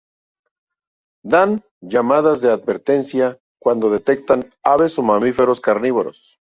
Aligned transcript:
Dan 1.23 1.61
llamadas 1.79 2.41
de 2.41 2.49
advertencia 2.49 3.37
cuando 3.59 3.91
detectan 3.91 4.49
aves 4.63 4.97
o 4.97 5.03
mamíferos 5.03 5.61
carnívoros. 5.61 6.19